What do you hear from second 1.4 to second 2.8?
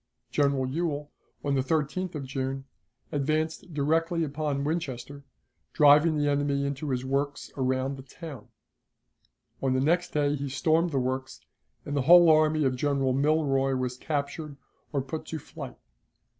on the 13th of June,